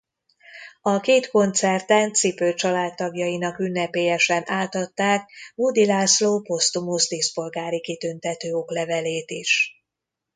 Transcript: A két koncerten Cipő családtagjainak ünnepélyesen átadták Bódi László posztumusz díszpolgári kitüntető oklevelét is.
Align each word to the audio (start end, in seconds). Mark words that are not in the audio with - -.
A 0.81 0.99
két 0.99 1.27
koncerten 1.29 2.13
Cipő 2.13 2.53
családtagjainak 2.53 3.59
ünnepélyesen 3.59 4.43
átadták 4.45 5.29
Bódi 5.55 5.85
László 5.85 6.41
posztumusz 6.41 7.07
díszpolgári 7.09 7.81
kitüntető 7.81 8.53
oklevelét 8.53 9.31
is. 9.31 9.71